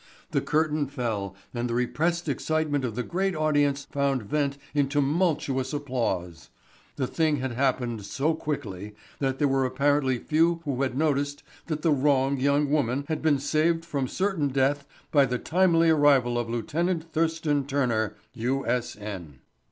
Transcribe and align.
The 0.31 0.41
curtain 0.41 0.87
fell 0.87 1.35
and 1.53 1.69
the 1.69 1.75
repressed 1.75 2.27
excitement 2.27 2.83
of 2.83 2.95
the 2.95 3.03
great 3.03 3.35
audience 3.35 3.85
found 3.91 4.23
vent 4.23 4.57
in 4.73 4.87
tumultuous 4.89 5.73
applause. 5.73 6.49
The 6.95 7.05
thing 7.05 7.35
had 7.35 7.51
happened 7.51 8.03
so 8.03 8.33
quickly 8.33 8.95
that 9.19 9.37
there 9.37 9.47
were 9.47 9.63
apparently 9.63 10.17
few 10.17 10.61
who 10.65 10.81
had 10.81 10.97
noticed 10.97 11.43
that 11.67 11.83
the 11.83 11.91
wrong 11.91 12.39
young 12.39 12.71
woman 12.71 13.05
had 13.09 13.21
been 13.21 13.37
saved 13.37 13.85
from 13.85 14.07
certain 14.07 14.47
death 14.47 14.87
by 15.11 15.27
the 15.27 15.37
timely 15.37 15.91
arrival 15.91 16.39
of 16.39 16.49
Lieut. 16.49 16.65
Thurston 17.11 17.67
Turner, 17.67 18.15
U.S.N. 18.33 19.37